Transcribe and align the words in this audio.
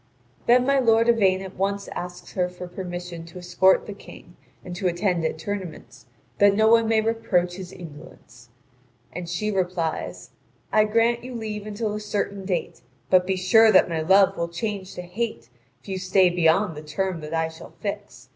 Then 0.47 0.65
my 0.65 0.79
lord 0.79 1.07
Yvain 1.09 1.43
at 1.43 1.55
once 1.57 1.87
asks 1.89 2.31
her 2.31 2.49
for 2.49 2.67
permission 2.67 3.23
to 3.27 3.37
escort 3.37 3.85
the 3.85 3.93
King 3.93 4.35
and 4.65 4.75
to 4.75 4.87
attend 4.87 5.23
at 5.23 5.37
tournaments, 5.37 6.07
that 6.39 6.55
no 6.55 6.67
one 6.67 6.87
may 6.87 7.01
reproach 7.01 7.53
his 7.57 7.71
indolence. 7.71 8.49
And 9.13 9.29
she 9.29 9.51
replies: 9.51 10.31
"I 10.73 10.85
grant 10.85 11.23
you 11.23 11.35
leave 11.35 11.67
until 11.67 11.93
a 11.93 11.99
certain 11.99 12.45
date; 12.45 12.81
but 13.11 13.27
be 13.27 13.35
sure 13.35 13.71
that 13.71 13.89
my 13.89 14.01
love 14.01 14.35
will 14.37 14.47
change 14.49 14.95
to 14.95 15.03
hate 15.03 15.49
if 15.83 15.87
you 15.87 15.99
stay 15.99 16.31
beyond 16.31 16.75
the 16.75 16.81
term 16.81 17.19
that 17.21 17.35
I 17.35 17.47
shall 17.47 17.75
fix. 17.79 18.29